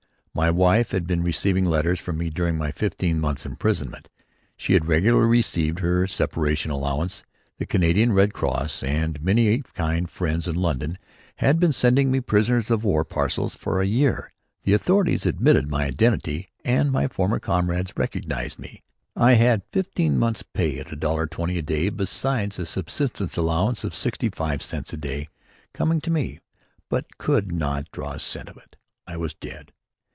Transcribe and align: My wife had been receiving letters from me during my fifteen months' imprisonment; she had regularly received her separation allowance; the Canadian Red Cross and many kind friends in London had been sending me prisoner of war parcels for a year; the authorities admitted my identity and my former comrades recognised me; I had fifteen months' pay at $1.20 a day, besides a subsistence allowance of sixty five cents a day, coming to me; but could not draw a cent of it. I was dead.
My 0.33 0.49
wife 0.49 0.91
had 0.91 1.05
been 1.07 1.23
receiving 1.23 1.65
letters 1.65 1.99
from 1.99 2.17
me 2.17 2.29
during 2.29 2.57
my 2.57 2.71
fifteen 2.71 3.19
months' 3.19 3.45
imprisonment; 3.45 4.07
she 4.55 4.71
had 4.71 4.87
regularly 4.87 5.27
received 5.27 5.79
her 5.79 6.07
separation 6.07 6.71
allowance; 6.71 7.23
the 7.59 7.65
Canadian 7.65 8.13
Red 8.13 8.33
Cross 8.33 8.81
and 8.81 9.21
many 9.21 9.61
kind 9.75 10.09
friends 10.09 10.47
in 10.47 10.55
London 10.55 10.97
had 11.35 11.59
been 11.59 11.73
sending 11.73 12.11
me 12.11 12.21
prisoner 12.21 12.63
of 12.69 12.85
war 12.85 13.03
parcels 13.03 13.55
for 13.55 13.81
a 13.81 13.85
year; 13.85 14.31
the 14.63 14.71
authorities 14.71 15.25
admitted 15.25 15.67
my 15.67 15.83
identity 15.83 16.47
and 16.63 16.93
my 16.93 17.09
former 17.09 17.37
comrades 17.37 17.91
recognised 17.97 18.57
me; 18.57 18.81
I 19.17 19.33
had 19.33 19.63
fifteen 19.73 20.17
months' 20.17 20.43
pay 20.43 20.79
at 20.79 20.87
$1.20 20.87 21.57
a 21.57 21.61
day, 21.61 21.89
besides 21.89 22.57
a 22.57 22.65
subsistence 22.65 23.35
allowance 23.35 23.83
of 23.83 23.93
sixty 23.93 24.29
five 24.29 24.63
cents 24.63 24.93
a 24.93 24.97
day, 24.97 25.27
coming 25.73 25.99
to 25.99 26.09
me; 26.09 26.39
but 26.89 27.17
could 27.17 27.51
not 27.51 27.91
draw 27.91 28.13
a 28.13 28.19
cent 28.19 28.47
of 28.47 28.55
it. 28.55 28.77
I 29.05 29.17
was 29.17 29.33
dead. 29.33 29.73